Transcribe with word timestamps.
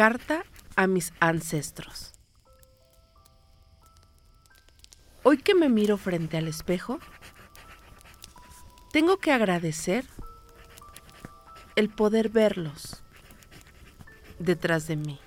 Carta 0.00 0.46
a 0.76 0.86
mis 0.86 1.12
ancestros. 1.20 2.14
Hoy 5.24 5.36
que 5.36 5.54
me 5.54 5.68
miro 5.68 5.98
frente 5.98 6.38
al 6.38 6.48
espejo, 6.48 7.00
tengo 8.94 9.18
que 9.18 9.30
agradecer 9.30 10.06
el 11.76 11.90
poder 11.90 12.30
verlos 12.30 13.02
detrás 14.38 14.86
de 14.86 14.96
mí. 14.96 15.20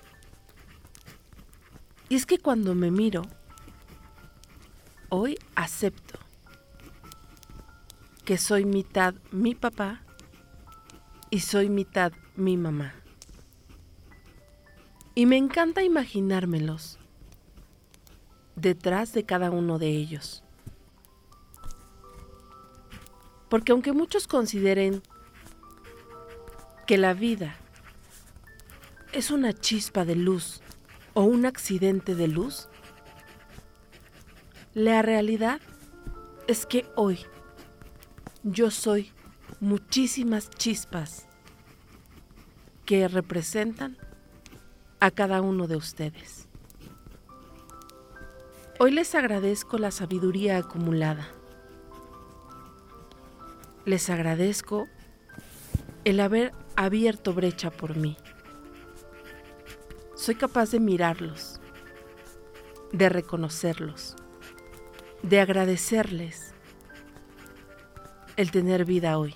Y 2.08 2.16
es 2.16 2.26
que 2.26 2.40
cuando 2.40 2.74
me 2.74 2.90
miro, 2.90 3.22
hoy 5.08 5.38
acepto 5.54 6.18
que 8.24 8.38
soy 8.38 8.64
mitad 8.64 9.14
mi 9.30 9.54
papá 9.54 10.02
y 11.30 11.38
soy 11.38 11.68
mitad 11.68 12.10
mi 12.34 12.56
mamá. 12.56 13.03
Y 15.14 15.26
me 15.26 15.36
encanta 15.36 15.82
imaginármelos 15.82 16.98
detrás 18.56 19.12
de 19.12 19.24
cada 19.24 19.50
uno 19.50 19.78
de 19.78 19.88
ellos. 19.88 20.42
Porque 23.48 23.72
aunque 23.72 23.92
muchos 23.92 24.26
consideren 24.26 25.02
que 26.86 26.98
la 26.98 27.14
vida 27.14 27.54
es 29.12 29.30
una 29.30 29.52
chispa 29.52 30.04
de 30.04 30.16
luz 30.16 30.60
o 31.14 31.22
un 31.22 31.46
accidente 31.46 32.16
de 32.16 32.26
luz, 32.26 32.68
la 34.74 35.02
realidad 35.02 35.60
es 36.48 36.66
que 36.66 36.86
hoy 36.96 37.20
yo 38.42 38.72
soy 38.72 39.12
muchísimas 39.60 40.50
chispas 40.50 41.26
que 42.84 43.06
representan 43.06 43.96
a 45.00 45.10
cada 45.10 45.40
uno 45.40 45.66
de 45.66 45.76
ustedes. 45.76 46.48
Hoy 48.78 48.90
les 48.90 49.14
agradezco 49.14 49.78
la 49.78 49.90
sabiduría 49.90 50.58
acumulada. 50.58 51.28
Les 53.84 54.10
agradezco 54.10 54.88
el 56.04 56.20
haber 56.20 56.52
abierto 56.76 57.32
brecha 57.32 57.70
por 57.70 57.96
mí. 57.96 58.16
Soy 60.16 60.34
capaz 60.34 60.70
de 60.70 60.80
mirarlos, 60.80 61.60
de 62.92 63.08
reconocerlos, 63.08 64.16
de 65.22 65.40
agradecerles 65.40 66.54
el 68.36 68.50
tener 68.50 68.84
vida 68.84 69.18
hoy. 69.18 69.34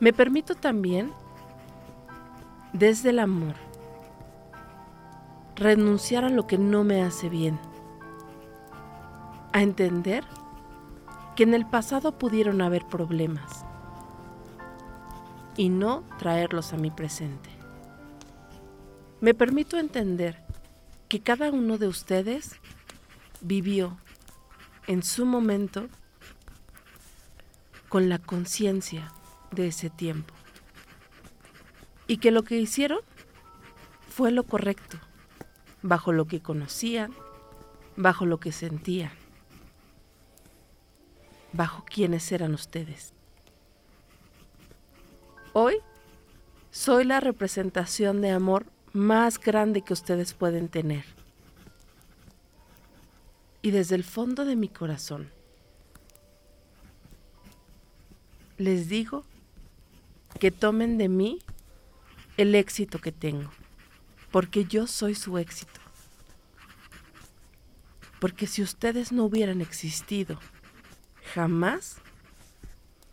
Me 0.00 0.12
permito 0.12 0.54
también, 0.54 1.12
desde 2.72 3.10
el 3.10 3.18
amor, 3.18 3.54
renunciar 5.56 6.24
a 6.24 6.28
lo 6.28 6.46
que 6.46 6.58
no 6.58 6.84
me 6.84 7.02
hace 7.02 7.28
bien, 7.28 7.58
a 9.52 9.62
entender 9.62 10.24
que 11.34 11.42
en 11.42 11.54
el 11.54 11.66
pasado 11.66 12.16
pudieron 12.18 12.62
haber 12.62 12.86
problemas 12.86 13.64
y 15.56 15.68
no 15.68 16.04
traerlos 16.18 16.72
a 16.72 16.76
mi 16.76 16.90
presente. 16.90 17.50
Me 19.20 19.34
permito 19.34 19.76
entender 19.76 20.42
que 21.08 21.20
cada 21.20 21.50
uno 21.50 21.76
de 21.76 21.88
ustedes 21.88 22.56
vivió 23.40 23.98
en 24.86 25.02
su 25.02 25.26
momento 25.26 25.88
con 27.88 28.08
la 28.08 28.18
conciencia 28.18 29.12
de 29.50 29.66
ese 29.66 29.90
tiempo 29.90 30.32
y 32.10 32.16
que 32.16 32.32
lo 32.32 32.42
que 32.42 32.56
hicieron 32.56 32.98
fue 34.08 34.32
lo 34.32 34.42
correcto, 34.42 34.98
bajo 35.80 36.10
lo 36.10 36.26
que 36.26 36.40
conocían, 36.42 37.12
bajo 37.94 38.26
lo 38.26 38.40
que 38.40 38.50
sentían, 38.50 39.12
bajo 41.52 41.84
quienes 41.84 42.32
eran 42.32 42.52
ustedes. 42.52 43.14
Hoy 45.52 45.76
soy 46.72 47.04
la 47.04 47.20
representación 47.20 48.20
de 48.22 48.30
amor 48.30 48.66
más 48.92 49.38
grande 49.38 49.82
que 49.82 49.92
ustedes 49.92 50.34
pueden 50.34 50.68
tener. 50.68 51.04
Y 53.62 53.70
desde 53.70 53.94
el 53.94 54.02
fondo 54.02 54.44
de 54.44 54.56
mi 54.56 54.68
corazón, 54.68 55.30
les 58.58 58.88
digo 58.88 59.22
que 60.40 60.50
tomen 60.50 60.98
de 60.98 61.08
mí 61.08 61.38
el 62.40 62.54
éxito 62.54 62.98
que 63.00 63.12
tengo, 63.12 63.50
porque 64.30 64.64
yo 64.64 64.86
soy 64.86 65.14
su 65.14 65.36
éxito. 65.36 65.80
Porque 68.18 68.46
si 68.46 68.62
ustedes 68.62 69.12
no 69.12 69.24
hubieran 69.24 69.60
existido, 69.60 70.38
jamás 71.34 71.98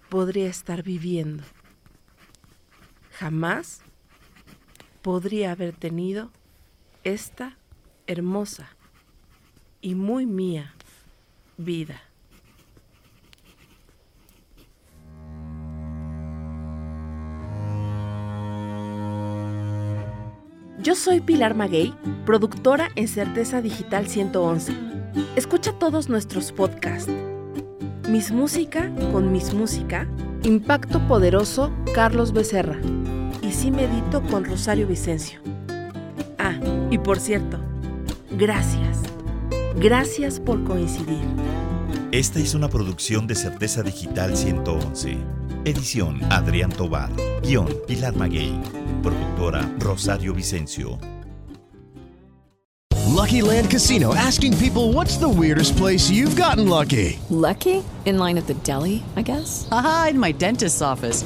podría 0.09 0.47
estar 0.47 0.81
viviendo. 0.81 1.43
Jamás 3.11 3.81
podría 5.01 5.51
haber 5.51 5.73
tenido 5.73 6.31
esta 7.03 7.57
hermosa 8.05 8.69
y 9.81 9.95
muy 9.95 10.25
mía 10.25 10.73
vida. 11.57 12.06
Yo 20.87 20.95
soy 20.95 21.19
Pilar 21.19 21.53
Maguey, 21.53 21.93
productora 22.25 22.87
en 22.95 23.09
Certeza 23.09 23.61
Digital 23.61 24.07
111. 24.07 24.73
Escucha 25.35 25.73
todos 25.73 26.07
nuestros 26.07 26.53
podcasts. 26.53 27.11
Mis 28.07 28.31
Música 28.31 28.89
con 29.11 29.33
Mis 29.33 29.53
Música, 29.53 30.07
Impacto 30.43 31.05
Poderoso, 31.05 31.73
Carlos 31.93 32.31
Becerra. 32.31 32.79
Y 33.41 33.51
Sí 33.51 33.69
Medito 33.69 34.23
con 34.31 34.45
Rosario 34.45 34.87
Vicencio. 34.87 35.41
Ah, 36.37 36.57
y 36.89 36.97
por 36.99 37.19
cierto, 37.19 37.59
gracias. 38.37 39.01
Gracias 39.75 40.39
por 40.39 40.63
coincidir. 40.63 41.19
Esta 42.13 42.39
es 42.39 42.53
una 42.53 42.69
producción 42.69 43.27
de 43.27 43.35
Certeza 43.35 43.83
Digital 43.83 44.37
111. 44.37 45.36
Edición 45.67 46.21
Adrián 46.31 46.71
Tobar. 46.71 47.09
Guión 47.43 47.67
Pilar 47.87 48.15
Maguey. 48.15 48.57
Productora 49.03 49.69
Rosario 49.79 50.33
Vicencio. 50.33 50.97
Lucky 53.07 53.41
Land 53.41 53.69
Casino 53.69 54.15
asking 54.15 54.57
people 54.59 54.93
what's 54.93 55.17
the 55.17 55.27
weirdest 55.27 55.75
place 55.75 56.09
you've 56.09 56.37
gotten 56.37 56.69
lucky? 56.69 57.19
Lucky? 57.29 57.83
In 58.05 58.17
line 58.17 58.37
at 58.37 58.47
the 58.47 58.53
deli, 58.63 59.03
I 59.17 59.23
guess? 59.23 59.67
Aha, 59.69 60.07
in 60.11 60.19
my 60.19 60.31
dentist's 60.31 60.81
office. 60.81 61.25